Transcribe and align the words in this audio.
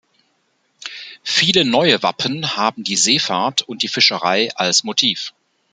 Viele 1.23 1.63
neue 1.63 2.01
Wappen 2.01 2.55
haben 2.57 2.83
die 2.83 2.95
Seefahrt 2.95 3.61
und 3.61 3.83
die 3.83 3.87
Fischerei 3.87 4.49
als 4.55 4.83
Motiv. 4.83 5.31